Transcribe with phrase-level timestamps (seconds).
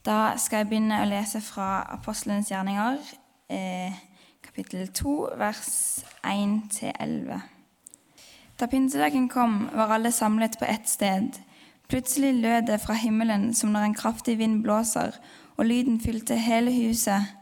[0.00, 2.98] Da skal jeg begynne å lese fra Apostlenes gjerninger,
[3.52, 3.92] eh,
[4.40, 7.42] kapittel 2, vers 1-11.
[8.56, 11.36] Da pinsedagen kom, var alle samlet på ett sted.
[11.88, 15.12] Plutselig lød det fra himmelen som når en kraftig vind blåser,
[15.58, 17.36] og lyden fylte hele huset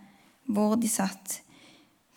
[0.49, 1.43] hvor de satt.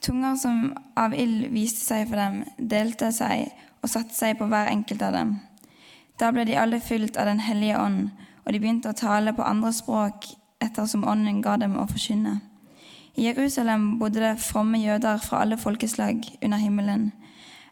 [0.01, 3.51] Tunger som av ild viste seg for dem, delte seg
[3.83, 5.39] og satte seg på hver enkelt av dem.
[6.17, 8.09] Da ble de alle fylt av Den hellige ånd,
[8.45, 10.27] og de begynte å tale på andre språk
[10.61, 12.39] ettersom ånden ga dem å forkynne.
[13.15, 17.11] I Jerusalem bodde det fromme jøder fra alle folkeslag under himmelen.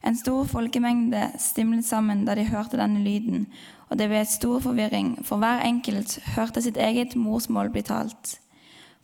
[0.03, 3.47] En stor folkemengde stimlet sammen da de hørte denne lyden,
[3.89, 8.37] og det ble et stor forvirring, for hver enkelt hørte sitt eget morsmål bli talt.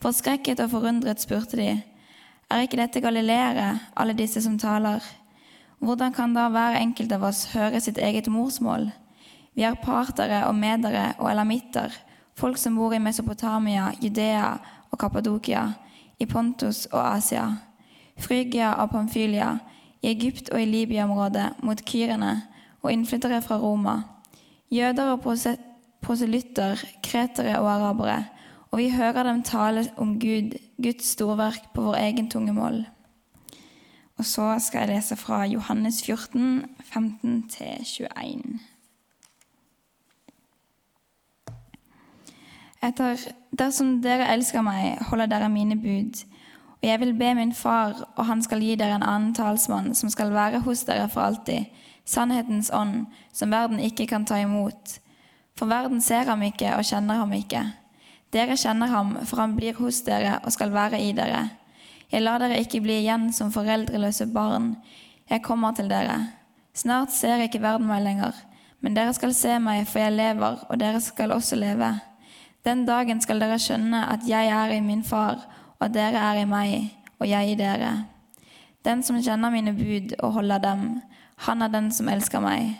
[0.04, 1.70] Forskrekket og forundret spurte de,
[2.50, 5.02] er ikke dette galileere, alle disse som taler?
[5.82, 8.90] Hvordan kan da hver enkelt av oss høre sitt eget morsmål?
[9.56, 11.92] Vi er partere og medere og elamitter,
[12.36, 14.50] folk som bor i Mesopotamia, Judea
[14.90, 15.70] og Kappadokia,
[16.20, 17.46] i Pontus og Asia,
[18.20, 19.54] Frygia og Pamphylia,
[20.02, 22.42] i Egypt og i Libya-området, mot kyrene
[22.82, 23.96] og innflyttere fra Roma,
[24.70, 25.24] jøder og
[26.04, 28.24] proselytter, kretere og arabere,
[28.70, 32.84] og vi hører dem tale om Gud, Guds storverk på vår egen tungemål.
[34.18, 38.75] Og så skal jeg lese fra Johannes 14, 15-21.
[42.84, 43.20] Etter,
[43.56, 46.20] dersom dere elsker meg, holder dere mine bud.
[46.76, 50.12] Og jeg vil be min far, og han skal gi dere en annen talsmann, som
[50.12, 51.72] skal være hos dere for alltid,
[52.04, 54.98] sannhetens ånd, som verden ikke kan ta imot.
[55.56, 57.64] For verden ser ham ikke og kjenner ham ikke.
[58.32, 61.46] Dere kjenner ham, for han blir hos dere og skal være i dere.
[62.12, 64.74] Jeg lar dere ikke bli igjen som foreldreløse barn.
[65.30, 66.18] Jeg kommer til dere.
[66.76, 68.36] Snart ser ikke verden meg lenger,
[68.84, 71.94] men dere skal se meg, for jeg lever, og dere skal også leve.
[72.66, 75.38] Den dagen skal dere skjønne at jeg er i min far,
[75.78, 76.88] og at dere er i meg,
[77.20, 77.92] og jeg i dere.
[78.84, 81.00] Den som kjenner mine bud og holder dem,
[81.46, 82.74] han er den som elsker meg.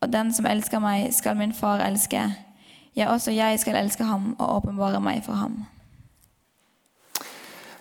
[0.00, 2.22] Og den som elsker meg, skal min far elske.
[2.96, 5.64] Ja, også jeg skal elske ham og åpenbare meg for ham.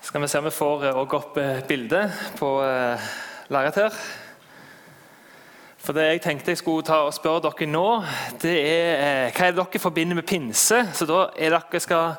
[0.01, 2.57] Skal vi se om vi får òg opp eh, bildet på
[3.49, 4.28] lerretet her.
[5.79, 7.85] For Det jeg tenkte jeg skulle ta og spørre dere nå,
[8.41, 10.81] det er eh, hva er det dere forbinder med pinse.
[10.93, 12.17] Så da er dere skal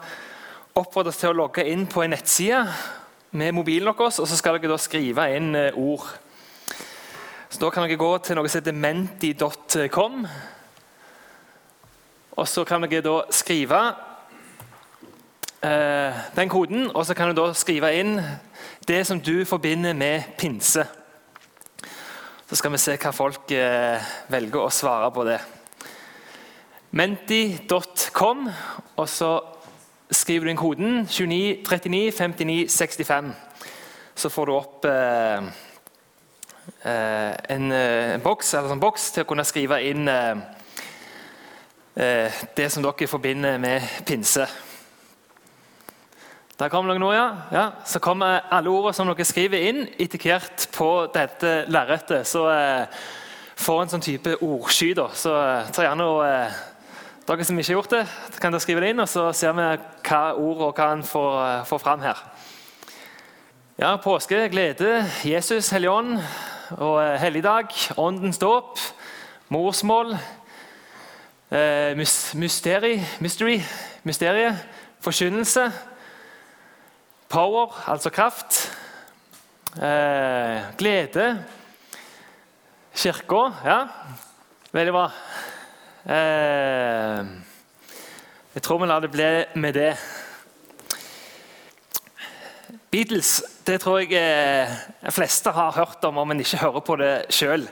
[0.81, 2.63] oppfordres til å logge inn på en nettside
[3.37, 6.07] med mobilen deres, og så skal dere da skrive inn eh, ord.
[7.51, 10.25] Så Da kan dere gå til noe som heter menti.com.
[12.41, 13.83] Og så kan dere da skrive
[15.61, 18.17] eh, den koden, og så kan du da skrive inn
[18.89, 20.87] det som du forbinder med pinse.
[22.51, 25.37] Så skal vi se hva folk eh, velger å svare på det.
[26.99, 28.41] Menti.com,
[28.99, 29.29] og så
[30.11, 33.29] skriver du inn koden 29 39 59 65.
[34.19, 35.47] Så får du opp eh,
[36.91, 40.43] eh en, eh, en boks, en, boks til å kunne skrive inn eh,
[41.95, 44.49] det som dere forbinder med pinse.
[46.61, 47.29] Der kommer dere nå, ja.
[47.53, 47.63] ja.
[47.89, 52.29] Så kommer alle ordene som dere skriver inn, etikert på dette lerretet.
[52.29, 52.99] Så eh,
[53.57, 54.91] får en sånn type ordsky.
[54.99, 55.07] da.
[55.17, 56.59] Så eh, ta gjerne og eh,
[57.31, 58.01] Dere som ikke har gjort det,
[58.43, 59.65] kan dere skrive det inn, og så ser vi
[60.09, 62.25] hva ord og hva en får, eh, får fram her.
[63.79, 66.19] Ja, påske, glede, Jesus, Helligånd
[66.77, 67.71] og eh, helligdag,
[68.03, 68.83] åndens dåp,
[69.49, 70.17] morsmål,
[71.55, 73.61] eh, mysteri, mystery,
[74.05, 74.67] mysteriet,
[75.07, 75.71] forkynnelse.
[77.31, 78.77] Power, altså kraft.
[79.77, 81.45] Eh, glede.
[82.95, 83.77] Kirka, ja.
[84.73, 85.05] Veldig bra.
[86.11, 87.29] Eh,
[88.55, 89.29] jeg tror vi lar det bli
[89.63, 89.93] med det.
[92.91, 94.75] Beatles det tror jeg eh,
[95.15, 97.69] fleste har hørt om, om en ikke hører på det sjøl.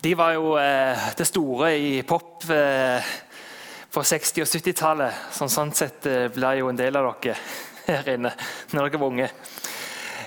[0.00, 3.12] De var jo eh, det store i pop eh,
[3.92, 5.22] på 60- og 70-tallet.
[5.36, 7.36] som sånn sett eh, ble jo en del av dere
[7.86, 8.34] her inne
[8.72, 9.30] når dere var unge.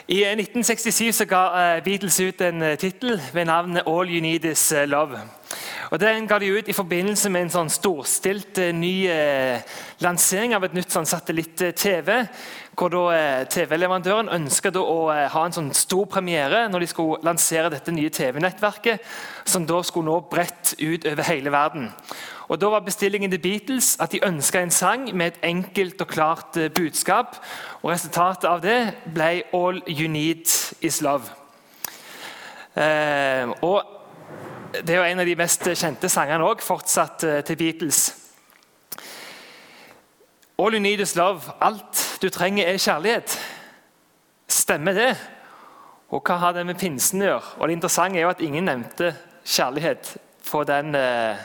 [0.08, 4.46] I 1967 så ga eh, Beatles ut en eh, tittel ved navnet 'All You Need
[4.48, 5.20] Is eh, Love'.
[5.92, 9.60] Og Den ga de ut i forbindelse med en sånn storstilt ny eh,
[10.04, 12.28] lansering av et nytt sånn satellitt-TV.
[12.78, 12.94] hvor
[13.50, 18.10] TV-leverandøren ønsket å eh, ha en sånn stor premiere når de skulle lansere dette nye
[18.10, 19.02] TV-nettverket,
[19.46, 21.90] som da skulle nå bredt ut over hele verden.
[22.48, 26.08] Og Da var bestillingen til Beatles at de ønska en sang med et enkelt og
[26.08, 27.36] klart eh, budskap.
[27.82, 30.46] og Resultatet av det ble 'All You Need
[30.82, 31.32] Is Love'.
[32.82, 33.84] Eh, og
[34.74, 38.16] Det er jo en av de mest kjente sangene også, fortsatt eh, til Beatles.
[40.60, 41.42] All you need is love.
[41.62, 43.40] Alt du trenger, er kjærlighet.
[44.48, 45.18] Stemmer det?
[46.10, 47.52] Og hva har det med pinsen å gjøre?
[47.60, 49.16] Og Det interessante er jo at ingen nevnte
[49.46, 50.18] kjærlighet
[50.52, 51.38] på den eh,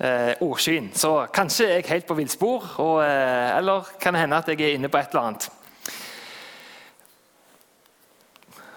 [0.00, 0.90] eh, ordsyn.
[0.94, 2.66] Så kanskje er jeg helt på villspor,
[3.04, 5.50] eh, eller kan det hende at jeg er inne på et eller annet.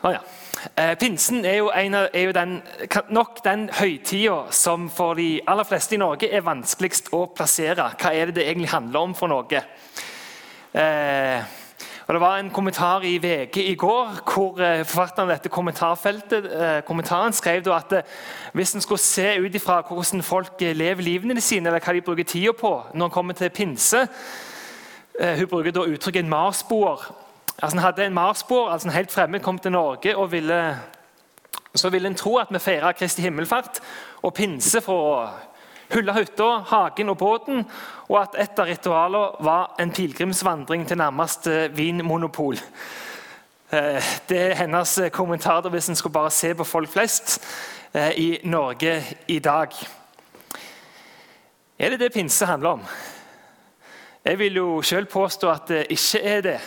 [0.03, 0.19] Ah, ja.
[0.75, 2.57] eh, pinsen er jo, av, er jo den,
[3.09, 7.87] nok den høytida som for de aller fleste i Norge er vanskeligst å plassere.
[7.95, 9.63] Hva er det det egentlig handler om for noe?
[10.73, 11.61] Eh,
[12.07, 16.47] og Det var en kommentar i VG i går hvor eh, forfatteren av dette kommentarfeltet
[16.51, 18.09] eh, kommentaren skrev at eh,
[18.53, 22.27] hvis en skulle se ut ifra hvordan folk lever livene sine, eller hva de bruker
[22.27, 24.07] tida på når en kommer til pinse
[25.13, 27.13] Hun bruker da uttrykket 'en marsboer'.
[27.61, 30.79] Altså, hadde en marsboer, altså en helt fremmed, kom til Norge og ville
[31.75, 33.79] så ville en tro at vi feira Kristi himmelfart
[34.21, 35.29] og pinse for å
[35.93, 37.63] hylle hytta, hagen og båten,
[38.09, 42.59] og at et av ritualene var en pilegrimsvandring til nærmeste vinmonopol.
[43.73, 47.39] Eh, det er hennes kommentar hvis en skulle bare se på folk flest
[47.93, 49.73] eh, i Norge i dag.
[51.79, 52.85] Er det det pinse handler om?
[54.25, 56.59] Jeg vil jo selv påstå at det ikke er det.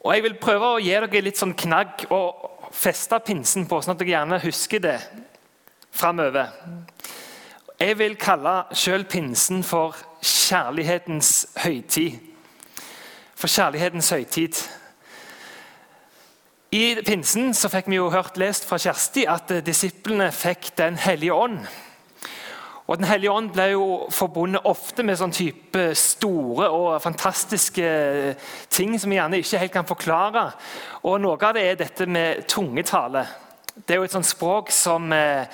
[0.00, 3.96] Og Jeg vil prøve å gi dere litt sånn knagg og feste pinsen på, sånn
[3.96, 4.96] at dere gjerne husker det
[5.90, 6.54] framover.
[7.78, 12.16] Jeg vil kalle sjøl pinsen for kjærlighetens høytid.
[13.38, 14.58] For kjærlighetens høytid.
[16.74, 21.38] I pinsen så fikk vi jo hørt lest fra Kjersti at disiplene fikk Den hellige
[21.38, 21.62] ånd.
[22.88, 27.88] Og Den hellige ånd ble jo forbundet ofte med sånn type store og fantastiske
[28.74, 30.48] ting som vi gjerne ikke helt kan forklare.
[31.06, 33.28] Og Noe av det er dette med tungetale.
[33.86, 35.46] Det er jo et sånt språk som eh,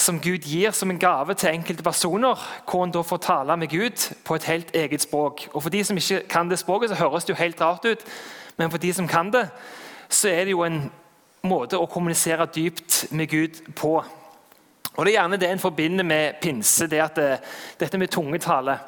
[0.00, 3.68] som Gud gir som en gave til enkelte personer, hvor en da får tale med
[3.68, 5.48] Gud på et helt eget språk.
[5.52, 8.04] Og For de som ikke kan det språket, så høres det jo helt rart ut,
[8.56, 9.48] men for de som kan det,
[10.08, 10.90] så er det jo en
[11.42, 14.04] måte å kommunisere dypt med Gud på.
[14.96, 17.38] Og Det er gjerne det en forbinder med pinse, det at det,
[17.80, 18.78] dette med tungetale.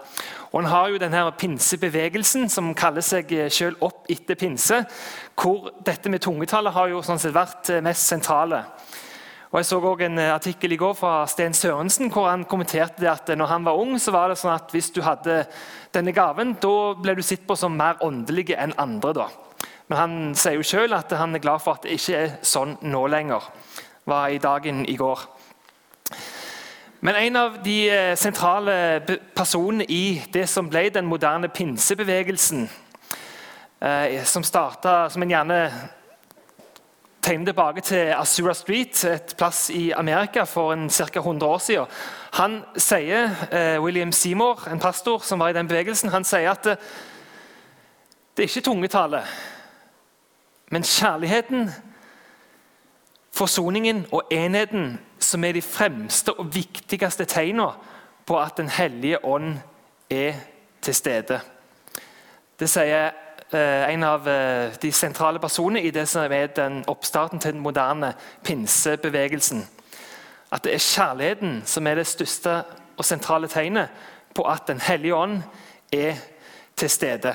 [0.52, 4.84] Og En har jo denne pinsebevegelsen som kaller seg selv opp etter pinse,
[5.42, 8.64] hvor dette med tungetale har jo sånn sett vært mest sentrale.
[9.52, 13.04] Og Jeg så også en eh, artikkel i går fra Sten Sørensen hvor han kommenterte
[13.10, 15.42] at når han var ung, så var det sånn at hvis du hadde
[15.92, 19.12] denne gaven, da ble du sett på som mer åndelig enn andre.
[19.12, 19.28] da.
[19.92, 22.78] Men han sier jo selv at han er glad for at det ikke er sånn
[22.80, 23.44] nå lenger.
[24.08, 25.20] var i dagen i går.
[27.00, 29.02] Men en av de eh, sentrale
[29.36, 32.70] personene i det som ble den moderne pinsebevegelsen,
[33.84, 35.60] eh, som starta som en gjerne
[37.22, 41.18] tegner tilbake til Asura Street, et plass i Amerika for ca.
[41.18, 41.86] 100 år siden.
[42.32, 46.64] Han sier, eh, William Seymour, en pastor som var i den bevegelsen, han sier at
[46.64, 46.78] det,
[48.36, 49.22] det er ikke tungetale,
[50.70, 51.70] men kjærligheten,
[53.32, 57.72] forsoningen og enheten som er de fremste og viktigste tegnene
[58.26, 59.58] på at Den hellige ånd
[60.10, 60.32] er
[60.82, 61.40] til stede.
[62.58, 63.21] Det sier Eh,
[63.60, 68.14] en av eh, de sentrale personene i det som er den oppstarten til den moderne
[68.44, 69.66] pinsebevegelsen.
[70.52, 72.62] At det er kjærligheten som er det største
[72.96, 73.88] og sentrale tegnet
[74.34, 75.42] på at Den hellige ånd
[75.92, 76.14] er
[76.76, 77.34] til stede.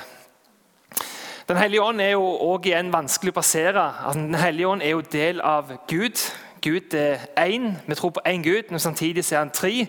[1.48, 3.84] Den hellige ånd er jo også igjen vanskelig å basere.
[4.04, 6.20] Altså, den hellige ånd er jo del av Gud.
[6.62, 7.76] Gud er én.
[7.86, 9.86] Vi tror på én Gud, men samtidig er han tre.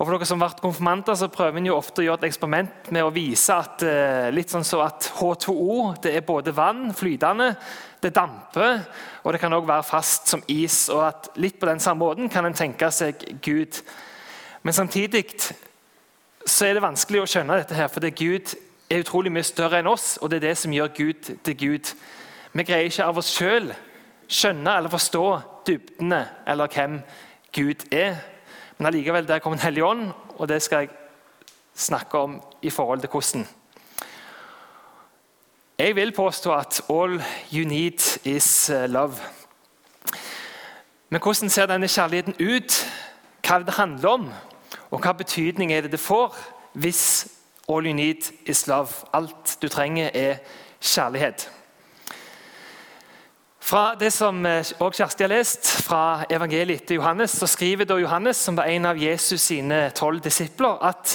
[0.00, 2.30] Og for dere som har vært konfirmanter, så prøver en jo ofte å gjøre et
[2.30, 6.86] eksperiment med å vise at eh, litt sånn så at H2O det er både vann,
[6.96, 7.50] flytende,
[8.00, 8.78] det damper,
[9.20, 10.78] og det kan også være fast som is.
[10.88, 13.82] og at Litt på den samme måten kan en tenke seg Gud.
[14.64, 15.26] Men samtidig
[16.48, 18.56] så er det vanskelig å skjønne dette, her, for det Gud
[18.88, 21.92] er utrolig mye større enn oss, og det er det som gjør Gud til Gud.
[22.56, 23.68] Vi greier ikke av oss sjøl
[24.30, 25.24] skjønne eller forstå
[25.68, 27.02] dybdene eller hvem
[27.52, 28.16] Gud er.
[28.80, 30.88] Men allikevel, der kom Den hellige ånd, og det skal jeg
[31.74, 33.48] snakke om i forhold til hvordan.
[35.78, 37.22] Jeg vil påstå at all
[37.52, 39.14] you need is uh, love.
[41.08, 42.86] Men hvordan ser denne kjærligheten ut?
[43.46, 44.32] Hva det handler om?
[44.90, 46.36] Og hva betydning er det det får
[46.72, 47.28] hvis
[47.68, 48.88] all you need is love?
[49.12, 50.36] Alt du trenger, er
[50.80, 51.50] kjærlighet.
[53.70, 58.00] Fra det som eh, også Kjersti har lest, fra evangeliet til Johannes, så skriver da
[58.00, 61.12] Johannes, som var en av Jesus sine tolv disipler, at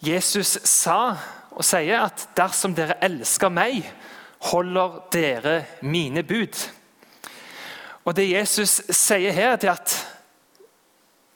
[0.00, 1.18] Jesus sa
[1.50, 3.84] og sier at dersom dere elsker meg,
[4.48, 6.56] holder dere mine bud.
[8.06, 9.98] Og Det Jesus sier her, er at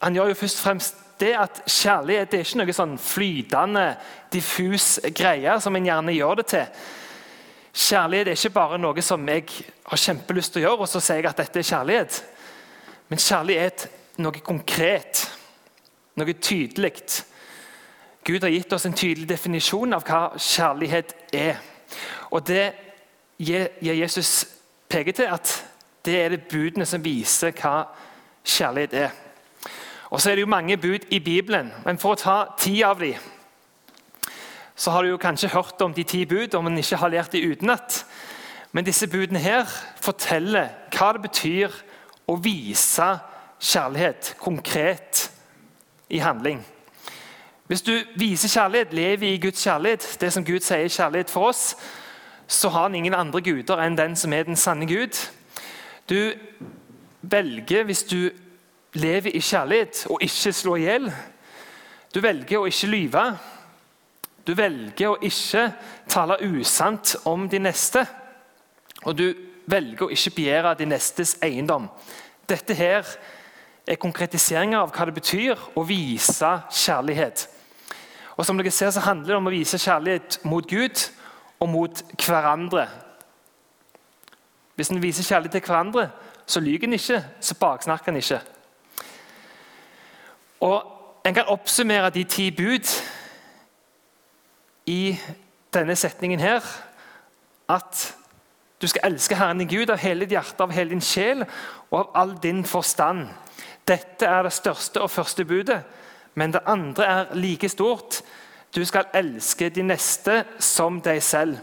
[0.01, 3.85] han gjør jo først og fremst det at kjærlighet det er ikke noe sånn flytende,
[4.33, 6.81] diffus greie som en gjerne gjør det til.
[7.73, 9.47] Kjærlighet er ikke bare noe som jeg
[9.87, 12.21] har kjempelyst til å gjøre, og så sier jeg at dette er kjærlighet.
[13.09, 15.23] Men kjærlighet er noe konkret,
[16.19, 16.93] noe tydelig.
[18.27, 21.63] Gud har gitt oss en tydelig definisjon av hva kjærlighet er.
[22.31, 22.67] Og det
[23.41, 24.45] gir Jesus
[24.91, 25.55] peker til at
[26.05, 27.85] det er det budene som viser hva
[28.45, 29.11] kjærlighet er.
[30.11, 32.99] Og så er det jo mange bud i Bibelen, men for å ta ti av
[32.99, 33.15] dem
[34.81, 37.35] så har du jo kanskje hørt om de ti bud, om en ikke har lært
[37.37, 37.99] de utenat.
[38.73, 39.69] Men disse budene her
[40.01, 41.75] forteller hva det betyr
[42.31, 43.09] å vise
[43.61, 45.27] kjærlighet konkret
[46.09, 46.63] i handling.
[47.69, 51.51] Hvis du viser kjærlighet, lever i Guds kjærlighet, det som Gud sier er kjærlighet for
[51.53, 51.77] oss,
[52.49, 55.21] så har han ingen andre guder enn den som er den sanne Gud.
[56.09, 56.33] Du
[57.23, 58.31] velger, hvis du
[58.97, 61.13] lever i kjærlighet, å ikke slå i hjel.
[62.15, 63.31] Du velger å ikke lyve.
[64.47, 65.67] Du velger å ikke
[66.11, 68.05] tale usant om de neste.
[69.05, 69.27] Og du
[69.71, 71.89] velger å ikke begjære de nestes eiendom.
[72.49, 73.07] Dette her
[73.87, 76.51] er konkretiseringer av hva det betyr å vise
[76.83, 77.47] kjærlighet.
[78.37, 81.05] Og som dere ser så handler det om å vise kjærlighet mot Gud
[81.61, 82.87] og mot hverandre.
[84.77, 86.07] Hvis en viser kjærlighet til hverandre,
[86.47, 88.41] så lyver en ikke, så baksnakker en ikke.
[90.65, 92.89] Og En kan oppsummere de ti bud
[94.87, 95.19] i
[95.75, 96.65] denne setningen her.
[97.69, 98.17] At
[98.81, 101.45] du skal elske Herren din Gud av hele ditt hjerte, av hele din sjel
[101.91, 103.29] og av all din forstand.
[103.89, 105.83] Dette er det største og første budet,
[106.35, 108.23] men det andre er like stort.
[108.75, 111.59] Du skal elske de neste som deg selv.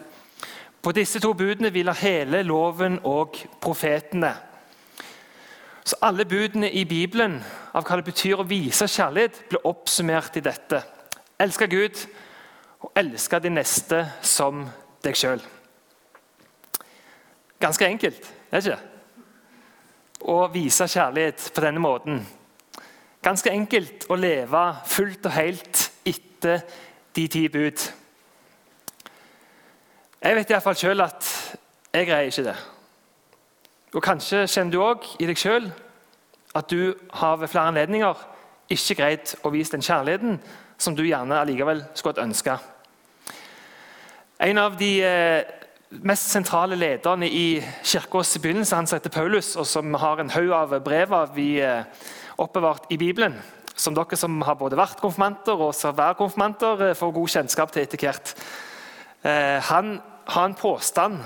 [0.81, 4.33] På disse to budene hviler hele loven og profetene.
[5.87, 7.39] Så Alle budene i Bibelen
[7.73, 10.81] av hva det betyr å vise kjærlighet, blir oppsummert i dette.
[11.39, 12.01] Elske Gud
[12.83, 14.65] og elske de neste som
[15.03, 15.41] deg sjøl.
[17.59, 18.93] Ganske enkelt, er det ikke?
[20.27, 22.21] Å vise kjærlighet på denne måten.
[23.23, 26.61] Ganske enkelt å leve fullt og helt etter
[27.17, 27.81] de ti bud.
[30.21, 31.27] Jeg vet iallfall sjøl at
[31.93, 32.55] jeg greier ikke det.
[33.95, 35.69] Og Kanskje kjenner du òg i deg sjøl
[36.57, 38.25] at du har ved flere anledninger
[38.73, 40.39] ikke greid å vise den kjærligheten
[40.77, 42.57] som du gjerne allikevel skulle ønske.
[44.39, 45.47] En av de eh,
[46.05, 50.75] mest sentrale lederne i kirkas begynnelse, han heter Paulus, og som har en haug av
[50.85, 51.81] brev vi eh,
[52.37, 53.39] oppbevart i Bibelen,
[53.73, 57.73] som dere som har både vært konfirmanter og skal være konfirmanter, eh, får god kjennskap
[57.73, 58.35] til etter hvert.
[59.67, 59.97] Han
[60.29, 61.17] har en påstand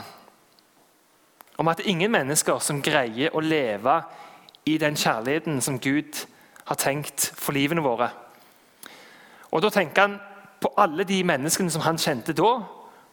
[1.60, 4.00] om at det er ingen mennesker som greier å leve
[4.65, 6.24] i den kjærligheten som Gud
[6.65, 8.08] har tenkt for livene våre.
[9.51, 10.20] Og Da tenker han
[10.62, 12.51] på alle de menneskene som han kjente da,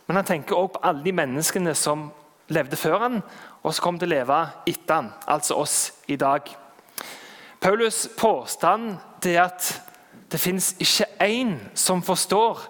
[0.06, 2.10] men han tenker også på alle de menneskene som
[2.48, 3.22] levde før han,
[3.62, 6.48] og som kom til å leve etter han, altså oss i dag.
[7.60, 9.82] Paulus' påstand er at
[10.32, 12.60] det fins ikke én som forstår,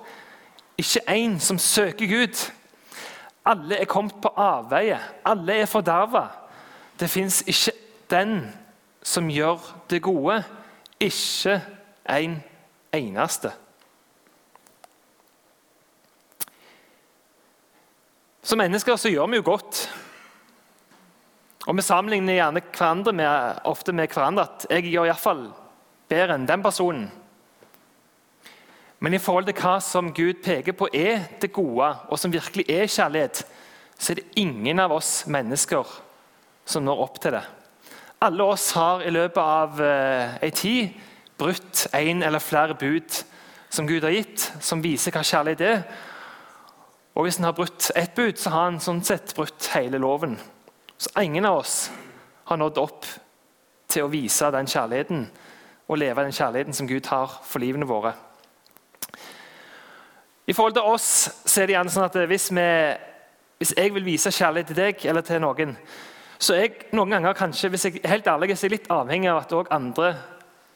[0.78, 2.52] ikke én som søker Gud.
[3.44, 4.98] Alle er kommet på avveie.
[5.24, 6.28] Alle er forderva.
[7.00, 7.72] Det fins ikke
[8.10, 8.52] den
[9.02, 9.58] som gjør
[9.90, 10.42] det gode.
[11.00, 11.60] Ikke
[12.08, 12.42] en
[12.94, 13.52] eneste.
[18.42, 19.82] Som mennesker så gjør vi jo godt.
[21.68, 25.48] Og Vi sammenligner gjerne hverandre med, ofte med hverandre at jeg gjør iallfall
[26.08, 27.10] bedre enn den personen.
[28.98, 32.64] Men i forhold til hva som Gud peker på er det gode, og som virkelig
[32.72, 33.44] er kjærlighet,
[33.98, 35.86] så er det ingen av oss mennesker
[36.68, 37.44] som når opp til det.
[38.24, 40.96] Alle oss har i løpet av eh, ei tid
[41.38, 43.22] brutt en eller flere bud
[43.70, 45.82] som Gud har gitt, som viser hva kjærlighet er.
[47.14, 50.38] Og Hvis en har brutt ett bud, så har han sånn sett brutt hele loven.
[50.98, 51.90] Så ingen av oss
[52.48, 53.06] har nådd opp
[53.88, 55.26] til å vise den kjærligheten
[55.88, 58.12] og leve den kjærligheten som Gud har for livene våre.
[60.48, 62.68] I forhold til oss så er det gjerne sånn at hvis, vi,
[63.60, 65.74] hvis jeg vil vise kjærlighet til deg eller til noen,
[66.38, 69.42] så er jeg noen ganger kanskje, hvis jeg helt ærlig, er jeg litt avhengig av
[69.42, 70.12] at også andre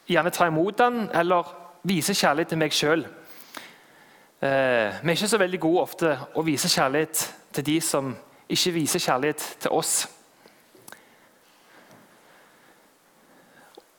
[0.09, 3.05] gjerne ta imot den eller vise kjærlighet til meg sjøl.
[4.43, 8.15] Eh, vi er ikke så veldig gode ofte å vise kjærlighet til de som
[8.49, 10.09] ikke viser kjærlighet til oss.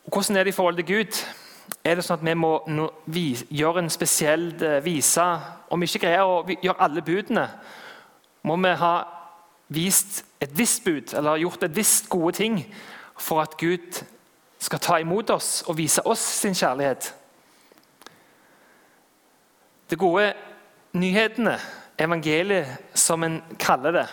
[0.04, 1.24] Hvordan er det i forhold til Gud?
[1.84, 2.52] er det sånn at vi må
[3.52, 5.24] gjøre en spesiell eh, vise
[5.72, 7.48] Om vi ikke greier å gjøre alle budene,
[8.44, 8.94] må vi ha
[9.74, 12.58] vist et visst bud eller gjort et visst gode ting
[13.16, 14.02] for at Gud
[14.64, 17.10] skal ta imot oss og vise oss sin kjærlighet.
[19.90, 20.32] Det gode
[20.96, 21.58] nyhetene,
[22.00, 24.06] evangeliet som en kaller det,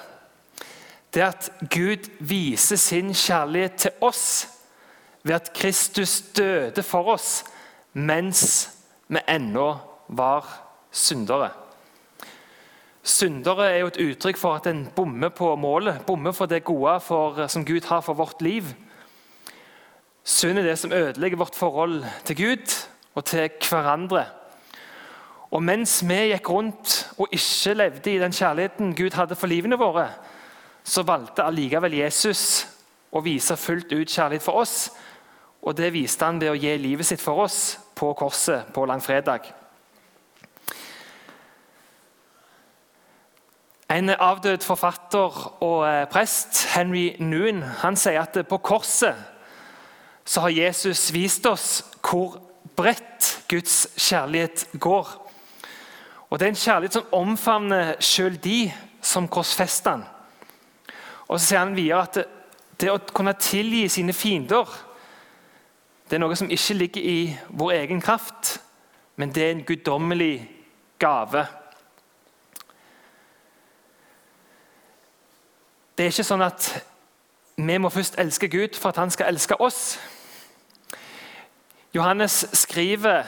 [1.11, 4.25] det er at Gud viser sin kjærlighet til oss
[5.23, 7.41] ved at Kristus døde for oss
[7.93, 8.69] mens
[9.11, 9.73] vi ennå
[10.07, 10.47] var
[10.91, 11.49] syndere.
[13.03, 16.99] Syndere er jo et uttrykk for at en bommer på målet, bommer for det gode
[17.03, 18.63] for, som Gud har for vårt liv.
[20.23, 24.25] Synd er det som ødelegger vårt forhold til Gud og til hverandre.
[25.51, 29.77] Og mens vi gikk rundt og ikke levde i den kjærligheten Gud hadde for livene
[29.77, 30.07] våre,
[30.83, 32.67] så valgte allikevel Jesus
[33.11, 34.91] å vise fullt ut kjærlighet for oss.
[35.61, 39.49] Og det viste han ved å gi livet sitt for oss på korset på langfredag.
[43.91, 49.17] En avdød forfatter og eh, prest, Henry Noon, han sier at på korset
[50.25, 52.37] så har Jesus vist oss hvor
[52.77, 55.09] bredt Guds kjærlighet går.
[56.29, 60.05] Og Det er en kjærlighet som omfavner sjøl de som korsfester han.
[61.27, 62.25] Og så sier han videre at det,
[62.79, 64.69] det å kunne tilgi sine fiender
[66.11, 67.19] det er noe som ikke ligger i
[67.55, 68.57] vår egen kraft,
[69.15, 70.41] men det er en guddommelig
[70.99, 71.45] gave.
[75.95, 76.67] Det er ikke sånn at
[77.57, 79.99] vi må først elske Gud for at han skal elske oss.
[81.95, 83.23] Johannes skriver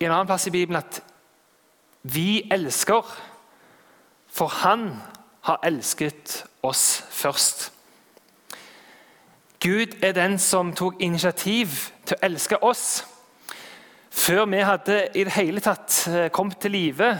[0.00, 1.02] i en annen plass i Bibelen at
[2.02, 3.02] vi elsker,
[4.28, 5.02] for han
[5.40, 7.72] har elsket oss først.
[9.60, 11.68] Gud er den som tok initiativ
[12.06, 13.04] til å elske oss.
[14.10, 17.10] Før vi hadde i det hele tatt eh, kommet til live,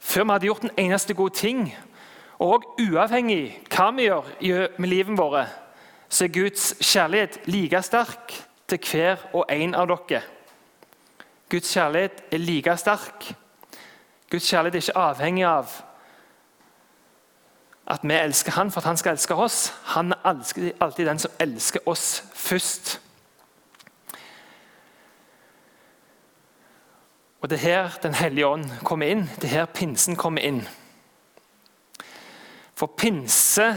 [0.00, 1.66] før vi hadde gjort en eneste god ting,
[2.40, 5.52] og uavhengig hva vi gjør med livet vårt,
[6.08, 8.34] så er Guds kjærlighet like sterk
[8.68, 10.22] til hver og en av dere.
[11.50, 13.30] Guds kjærlighet er like sterk.
[14.30, 15.78] Guds kjærlighet er ikke avhengig av
[17.90, 19.72] at vi elsker han for at han skal elske oss.
[19.96, 23.00] Han er alltid den som elsker oss først.
[27.40, 29.30] Og Det er her Den hellige ånd kommer inn.
[29.40, 30.68] Det er her pinsen kommer inn.
[32.80, 33.74] For pinse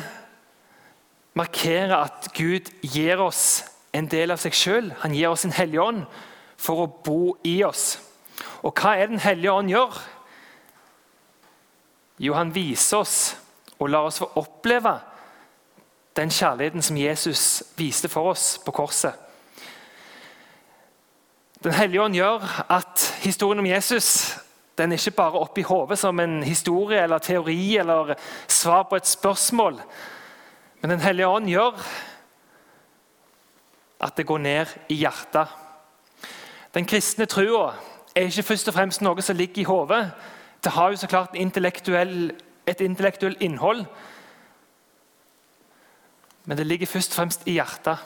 [1.36, 4.94] markerer at Gud gir oss en del av seg sjøl.
[5.02, 6.06] Han gir oss en hellig ånd
[6.56, 7.98] for å bo i oss.
[8.64, 9.98] Og hva er Den hellige ånd gjør?
[12.24, 13.36] Jo, han viser oss
[13.76, 14.96] og lar oss få oppleve
[16.16, 19.18] den kjærligheten som Jesus viste for oss på korset.
[21.64, 24.38] Den hellige ånd gjør at historien om Jesus
[24.78, 28.16] den er ikke bare oppi hodet som en historie eller teori eller
[28.48, 29.82] svar på et spørsmål.
[30.82, 31.88] Men Den hellige ånd gjør
[34.02, 35.48] at det går ned i hjertet.
[36.74, 37.74] Den kristne trua
[38.16, 40.12] er ikke først og fremst noe som ligger i hodet.
[40.64, 42.32] Det har jo så klart intellektuell,
[42.68, 43.86] et intellektuelt innhold.
[46.46, 47.98] Men det ligger først og fremst i hjertet.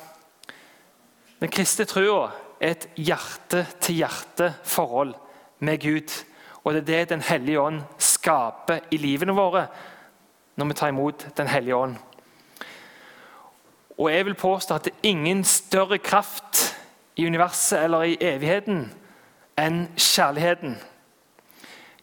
[1.40, 5.16] Den kristne trua er et hjerte-til-hjerte-forhold
[5.60, 6.26] med Gud.
[6.68, 9.68] Og det er det Den hellige ånd skaper i livene våre
[10.60, 11.96] når vi tar imot Den hellige ånd.
[13.98, 16.76] Og jeg vil påstå at det er ingen større kraft
[17.16, 18.92] i universet eller i evigheten
[19.58, 20.76] enn kjærligheten.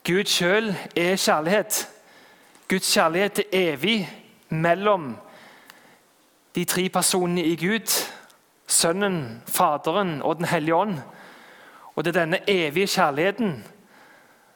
[0.05, 1.91] Gud sjøl er kjærlighet.
[2.69, 4.09] Guds kjærlighet er evig
[4.49, 5.17] mellom
[6.55, 8.11] de tre personene i Gud.
[8.67, 10.99] Sønnen, Faderen og Den hellige ånd.
[11.95, 13.65] Og det er denne evige kjærligheten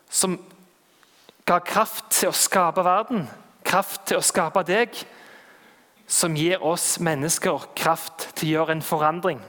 [0.08, 0.38] som
[1.48, 3.28] ga kraft til å skape verden,
[3.64, 4.96] kraft til å skape deg,
[6.08, 9.40] som gir oss mennesker kraft til å gjøre en forandring.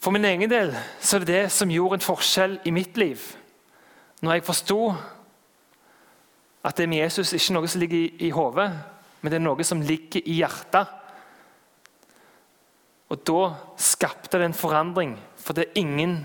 [0.00, 3.20] For min egen del så er det det som gjorde en forskjell i mitt liv.
[4.24, 4.78] Når jeg forsto
[6.64, 8.70] at det med Jesus ikke er noe som ligger i, i hodet,
[9.20, 10.96] men det er noe som ligger i hjertet.
[13.10, 13.40] Og da
[13.80, 16.20] skapte det en forandring, for det er ingen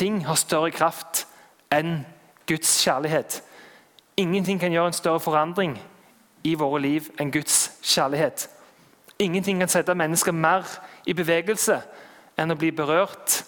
[0.00, 1.26] ting har større kraft
[1.72, 2.06] enn
[2.48, 3.42] Guds kjærlighet.
[4.16, 5.76] Ingenting kan gjøre en større forandring
[6.44, 8.48] i våre liv enn Guds kjærlighet.
[9.18, 10.64] Ingenting kan sette mennesker mer
[11.06, 11.82] i bevegelse
[12.40, 13.42] enn å bli berørt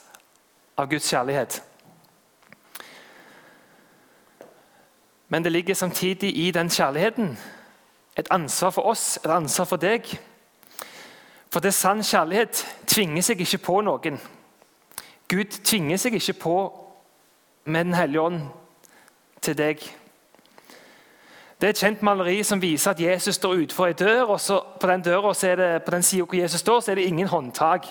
[0.76, 1.62] av Guds kjærlighet.
[5.32, 7.38] Men det ligger samtidig i den kjærligheten
[8.16, 10.04] et ansvar for oss, et ansvar for deg.
[11.48, 14.20] For det sann kjærlighet tvinger seg ikke på noen.
[15.32, 16.56] Gud tvinger seg ikke på
[17.64, 18.40] med Den hellige ånd
[19.40, 19.80] til deg.
[21.56, 24.34] Det er et kjent maleri som viser at Jesus står utenfor ei dør.
[24.34, 26.94] og så På den døra, er det, på den sida hvor Jesus står, så er
[26.94, 27.86] det ingen håndtak.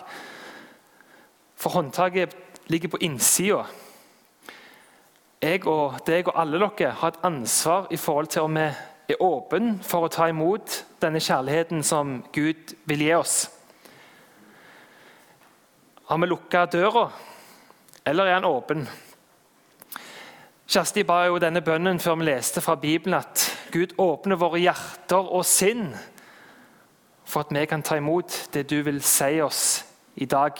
[1.55, 2.35] For håndtaket
[2.67, 3.63] ligger på innsida.
[5.41, 9.21] Jeg og deg og alle dere har et ansvar i forhold til om vi er
[9.21, 13.49] åpne for å ta imot denne kjærligheten som Gud vil gi oss.
[16.05, 17.09] Har vi lukka døra,
[18.05, 18.87] eller er han åpen?
[20.71, 25.31] Kjersti ba jo denne bønnen før vi leste fra Bibelen at Gud åpner våre hjerter
[25.35, 25.89] og sinn
[27.27, 29.85] for at vi kan ta imot det du vil si oss
[30.15, 30.51] i dag.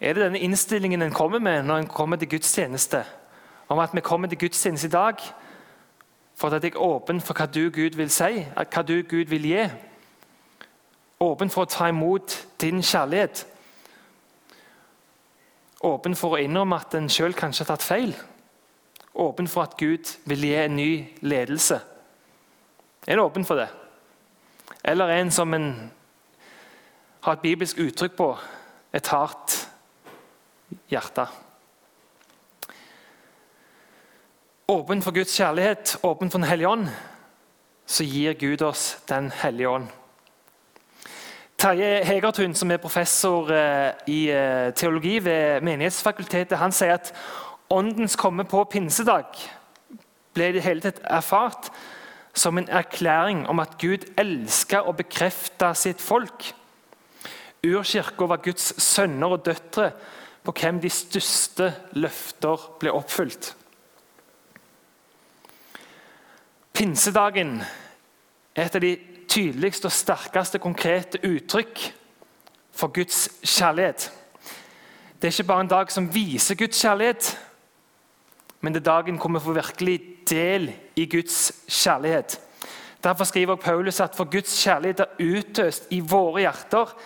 [0.00, 3.04] Er det denne innstillingen en kommer med når en kommer til gudstjeneste?
[3.68, 5.14] Om at vi kommer til gudstjeneste i dag
[6.34, 9.44] for at jeg er åpen for hva du, Gud, vil si, hva du, Gud, vil
[9.44, 9.68] gi?
[11.20, 13.44] Åpen for å ta imot din kjærlighet?
[15.80, 18.12] Åpen for å innrømme at en sjøl kanskje har tatt feil?
[19.20, 20.90] Åpen for at Gud vil gi en ny
[21.24, 21.80] ledelse?
[23.06, 23.68] Er en åpen for det?
[24.84, 25.70] Eller en som en
[27.20, 28.28] har et bibelsk uttrykk på
[28.92, 29.56] et hardt
[30.92, 31.26] hjerte?
[34.70, 36.88] Åpen for Guds kjærlighet, åpen for Den hellige ånd,
[37.86, 39.88] så gir Gud oss Den hellige ånd.
[41.60, 47.10] Terje Hegertun, som er professor eh, i eh, teologi ved Menighetsfakultetet, han sier at
[47.68, 49.36] åndens komme på pinsedag
[50.32, 51.68] ble i det hele tatt erfart
[52.32, 56.48] som en erklæring om at Gud elska og bekrefta sitt folk.
[57.60, 59.90] Urkirka var Guds sønner og døtre
[60.40, 63.52] på hvem de største løfter ble oppfylt.
[66.72, 67.58] Pinsedagen
[68.56, 68.96] er et av de
[69.30, 71.84] tydeligste og sterkeste konkrete uttrykk
[72.74, 74.10] for Guds kjærlighet.
[75.20, 77.38] Det er ikke bare en dag som viser Guds kjærlighet,
[78.60, 82.40] men det er dagen hvor vi får virkelig del i Guds kjærlighet.
[83.04, 86.96] Derfor skriver Paulus at for Guds kjærlighet er utøst i våre hjerter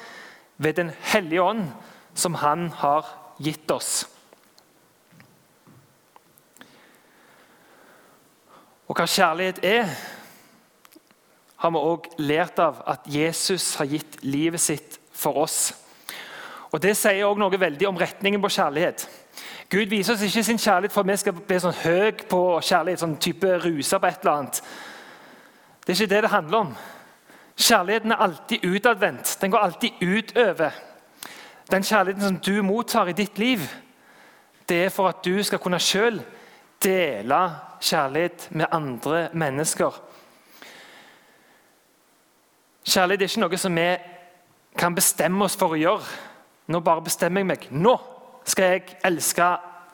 [0.58, 1.68] ved Den hellige ånd,
[2.14, 4.08] som Han har gitt oss.
[8.88, 9.88] Og hva kjærlighet er,
[11.64, 15.72] har vi òg lært av at Jesus har gitt livet sitt for oss.
[16.74, 19.06] Og Det sier også noe veldig om retningen på kjærlighet.
[19.70, 23.00] Gud viser oss ikke sin kjærlighet for at vi skal bli sånn høy på kjærlighet,
[23.00, 24.60] sånn type rusa på et eller annet.
[25.84, 26.74] Det er ikke det det handler om.
[27.56, 29.36] Kjærligheten er alltid utadvendt.
[29.40, 30.80] Den går alltid utover.
[31.70, 33.64] Den kjærligheten som du mottar i ditt liv,
[34.68, 36.20] det er for at du skal kunne selv
[36.84, 37.40] dele
[37.80, 39.96] kjærlighet med andre mennesker.
[42.84, 43.88] Kjærlighet er ikke noe som vi
[44.78, 46.16] kan bestemme oss for å gjøre.
[46.68, 47.68] Nå bare bestemmer jeg meg.
[47.72, 47.94] Nå
[48.44, 49.46] skal jeg elske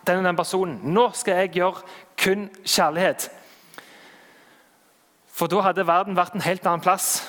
[0.07, 0.79] den og den personen.
[0.83, 1.85] Nå skal jeg gjøre
[2.19, 3.29] kun kjærlighet.
[5.31, 7.21] For da hadde verden vært en helt annen plass.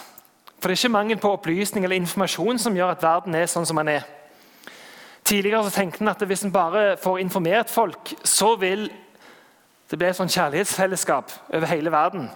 [0.60, 3.66] For det er ikke mangel på opplysning eller informasjon som gjør at verden er sånn
[3.66, 4.08] som den er.
[5.26, 8.88] Tidligere så tenkte en at hvis en bare får informert folk, så vil
[9.90, 12.30] det bli et sånn kjærlighetsfellesskap over hele verden.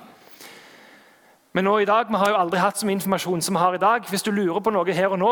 [1.56, 3.76] Men nå i dag, vi har jo aldri hatt så mye informasjon som vi har
[3.78, 4.08] i dag.
[4.12, 5.32] Hvis du lurer på noe her og nå,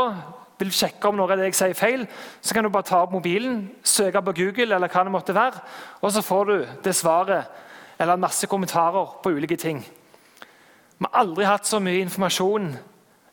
[0.62, 2.06] vil sjekke om noe av det jeg sier feil,
[2.40, 5.60] så kan du bare ta opp mobilen, søke på Google, eller hva det måtte være,
[6.00, 6.54] og så får du
[6.86, 9.82] det svaret eller masse kommentarer på ulike ting.
[9.84, 12.72] Vi har aldri hatt så mye informasjon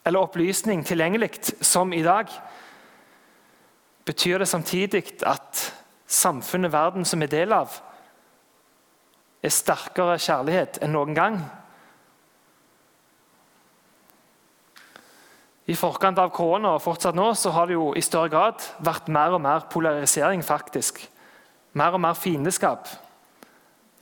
[0.04, 1.30] eller opplysning tilgjengelig
[1.62, 2.26] som i dag.
[4.04, 5.62] Betyr det samtidig at
[6.10, 7.78] samfunnet, verden som er del av,
[9.46, 11.40] er sterkere kjærlighet enn noen gang?
[15.70, 19.10] I forkant av korona og fortsatt nå så har det jo i større grad vært
[19.12, 20.42] mer og mer polarisering.
[20.42, 21.08] faktisk.
[21.72, 22.88] Mer og mer fiendeskap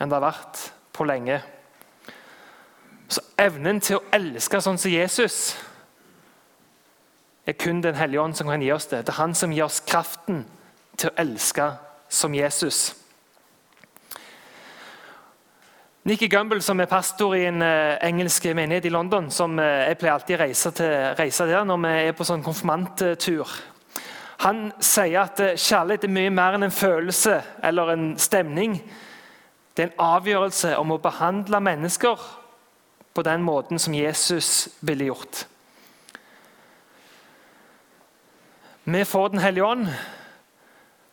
[0.00, 1.42] enn det har vært på lenge.
[3.08, 5.56] Så evnen til å elske sånn som Jesus
[7.48, 9.06] er kun Den hellige ånd som kan gi oss det.
[9.06, 10.44] Det er han som gir oss kraften
[10.96, 11.70] til å elske
[12.08, 12.94] som Jesus.
[16.08, 19.98] Nikki Gumbel, som er pastor i en uh, engelsk menighet i London som uh, Jeg
[20.00, 20.70] pleier alltid å reise,
[21.18, 23.50] reise der når vi er på sånn konfirmanttur.
[24.46, 28.78] Han sier at uh, kjærlighet er mye mer enn en følelse eller en stemning.
[29.76, 32.24] Det er en avgjørelse om å behandle mennesker
[33.12, 35.44] på den måten som Jesus ville gjort.
[38.88, 39.92] Vi får Den hellige ånd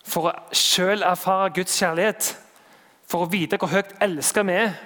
[0.08, 2.32] for å selv erfare Guds kjærlighet
[3.06, 4.76] for å vite hvor høyt elska vi er.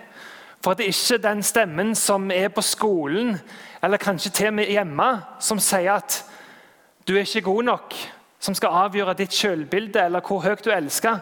[0.60, 3.38] For at det ikke er den stemmen som er på skolen,
[3.82, 5.08] eller kanskje til og med hjemme,
[5.40, 6.20] som sier at
[7.08, 7.94] du er ikke god nok,
[8.40, 11.18] som skal avgjøre ditt selvbilde eller hvor høyt du elsker.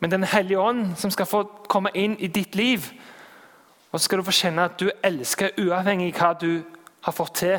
[0.00, 2.86] Men Den hellige ånd som skal få komme inn i ditt liv.
[3.92, 6.62] Og så skal du få kjenne at du elsker uavhengig av hva du
[7.02, 7.58] har fått til.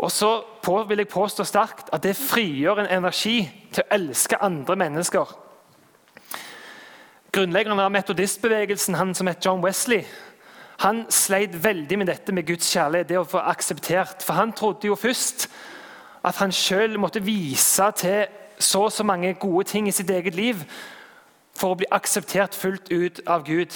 [0.00, 0.30] Og så
[0.62, 5.34] på, vil jeg påstå sterkt at det frigjør en energi til å elske andre mennesker.
[7.40, 10.04] Grunnleggeren av metodistbevegelsen, han som het John Wesley,
[10.78, 14.20] han sleit veldig med dette med Guds kjærlighet, det å få akseptert.
[14.20, 15.46] For han trodde jo først
[16.20, 18.28] at han sjøl måtte vise til
[18.60, 20.60] så og så mange gode ting i sitt eget liv
[21.56, 23.72] for å bli akseptert fullt ut av Gud.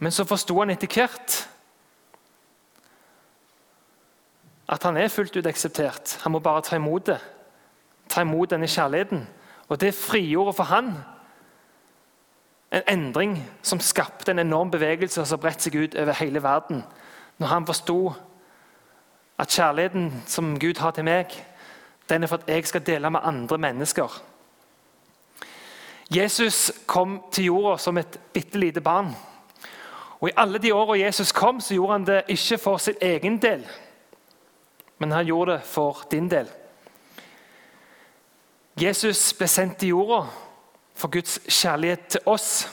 [0.00, 1.42] Men så forsto han etter hvert
[4.64, 6.22] at han er fullt ut akseptert.
[6.24, 7.20] Han må bare ta imot det.
[8.08, 9.28] Ta imot denne kjærligheten.
[9.68, 10.94] Og det frigjorde for han
[12.72, 16.82] en endring som skapte en enorm bevegelse som bredte seg ut over hele verden.
[17.38, 18.12] Når han forsto
[19.38, 21.32] at kjærligheten som Gud har til meg,
[22.08, 24.22] den er for at jeg skal dele med andre mennesker.
[26.10, 29.10] Jesus kom til jorda som et bitte lite barn.
[30.20, 33.42] Og I alle de åra Jesus kom, så gjorde han det ikke for sin egen
[33.42, 33.66] del,
[34.98, 36.48] men han gjorde det for din del.
[38.80, 40.26] Jesus ble sendt til jorda
[40.96, 42.68] for Guds kjærlighet til oss.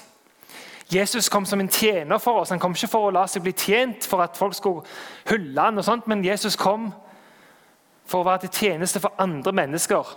[0.91, 2.49] Jesus kom som en tjener for oss.
[2.49, 4.83] Han kom ikke for å la seg bli tjent for at folk skulle
[5.29, 6.91] hylle han og sånt, men Jesus kom
[8.03, 10.11] for å være til tjeneste for andre mennesker.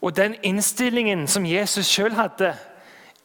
[0.00, 2.54] Og Den innstillingen som Jesus sjøl hadde,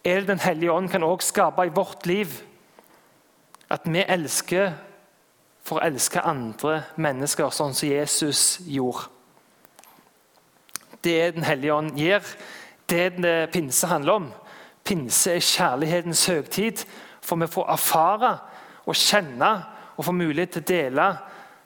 [0.04, 2.28] er Den hellige ånd kan også skape i vårt liv.
[3.70, 4.74] At vi elsker
[5.62, 9.21] for å elske andre mennesker, sånn som Jesus gjorde.
[11.04, 12.22] Det Den hellige ånd gir.
[12.90, 14.32] Det er det pinse handler om.
[14.84, 16.86] Pinse er kjærlighetens høgtid,
[17.22, 18.38] for vi får erfare
[18.86, 19.52] og kjenne
[19.98, 21.06] og få mulighet til å dele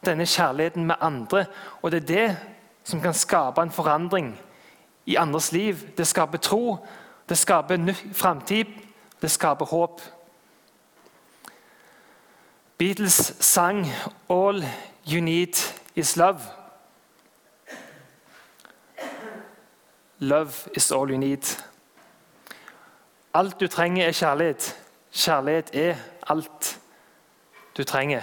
[0.05, 1.45] denne kjærligheten med andre.
[1.81, 2.37] Og det er det
[2.83, 4.35] som kan skape en forandring
[5.05, 5.97] i andres liv.
[5.97, 6.77] Det skaper tro,
[7.29, 8.65] det skaper framtid,
[9.21, 10.01] det skaper håp.
[12.77, 13.87] Beatles sang
[14.29, 14.65] 'All
[15.07, 15.55] you need
[15.95, 16.64] is love'.
[20.19, 21.63] Love is all you need.
[23.33, 24.81] Alt du trenger, er kjærlighet.
[25.11, 25.95] Kjærlighet er
[26.27, 26.79] alt
[27.77, 28.21] du trenger.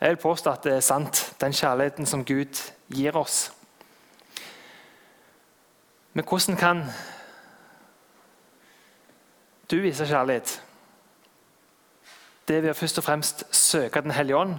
[0.00, 3.52] Jeg vil påstå at det er sant, den kjærligheten som Gud gir oss.
[6.12, 6.84] Men hvordan kan
[9.70, 10.62] du vise kjærlighet?
[12.48, 14.54] Det er ved å først og fremst søke Den hellige ånd,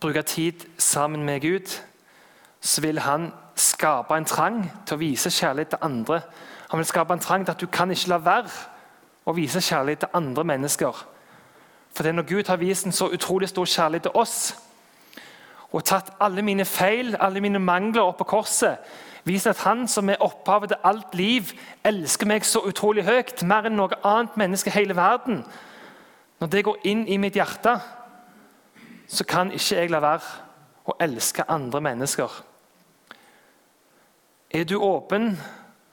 [0.00, 1.80] bruke tid sammen med Gud.
[2.60, 6.20] Så vil han skape en trang til å vise kjærlighet til andre.
[6.70, 8.50] Han vil skape en trang til at du kan ikke la være
[9.28, 11.04] å vise kjærlighet til andre mennesker.
[11.94, 14.56] For det er når Gud har vist en så utrolig stor kjærlighet til oss,
[15.70, 18.78] og tatt alle mine feil, alle mine mangler opp på korset,
[19.24, 21.52] vist at Han som er opphavet til alt liv,
[21.84, 25.44] elsker meg så utrolig høyt, mer enn noe annet menneske i hele verden.
[26.40, 27.76] Når det går inn i mitt hjerte,
[29.08, 32.30] så kan ikke jeg la være å elske andre mennesker.
[34.50, 35.38] Er du åpen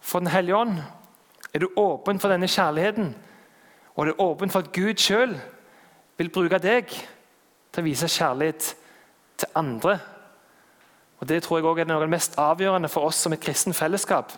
[0.01, 0.77] for Den hellige ånd?
[1.53, 3.15] Er du åpen for denne kjærligheten?
[3.95, 5.39] Og er du åpen for at Gud sjøl
[6.17, 8.75] vil bruke deg til å vise kjærlighet
[9.37, 9.99] til andre?
[11.19, 13.41] Og Det tror jeg også er noe av det mest avgjørende for oss som et
[13.41, 14.31] kristen fellesskap.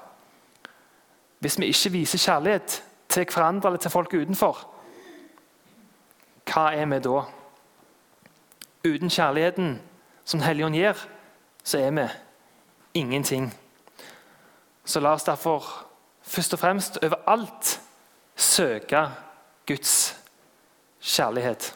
[1.39, 4.58] Hvis vi ikke viser kjærlighet til hverandre eller til folk utenfor,
[6.49, 7.21] hva er vi da?
[8.88, 9.79] Uten kjærligheten
[10.25, 11.08] som Den hellige ånd gir,
[11.63, 12.08] så er vi
[12.93, 13.53] ingenting.
[14.89, 15.65] Så la oss derfor
[16.25, 17.75] først og fremst overalt
[18.34, 19.04] søke
[19.69, 20.15] Guds
[20.97, 21.67] kjærlighet.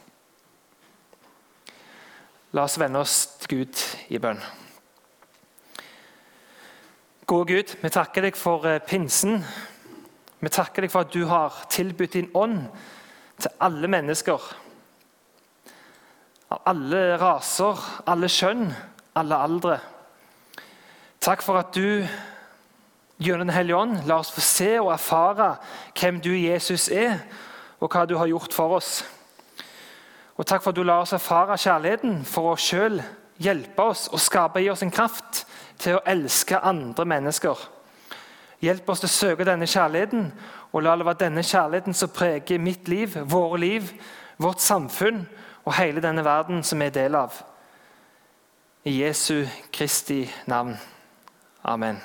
[2.57, 4.41] La oss vende oss til Gud i bønn.
[7.29, 9.45] Gode Gud, vi takker deg for eh, pinsen.
[10.41, 12.65] Vi takker deg for at du har tilbudt din ånd
[13.37, 14.41] til alle mennesker.
[16.49, 18.71] Av alle raser, alle kjønn,
[19.21, 19.81] alle aldre.
[21.21, 22.01] Takk for at du
[23.19, 25.55] Gjennom Den hellige ånd, la oss få se og erfare
[25.99, 27.19] hvem du, Jesus, er,
[27.79, 29.03] og hva du har gjort for oss.
[30.37, 33.01] Og Takk for at du lar oss erfare kjærligheten for å sjøl
[33.43, 35.43] hjelpe oss og skape i oss en kraft
[35.81, 37.57] til å elske andre mennesker.
[38.63, 40.29] Hjelp oss til å søke denne kjærligheten,
[40.71, 43.91] og la det være denne kjærligheten som preger mitt liv, våre liv,
[44.41, 45.25] vårt samfunn
[45.63, 47.35] og hele denne verden som vi er del av.
[48.87, 50.75] I Jesu Kristi navn.
[51.63, 52.03] Amen.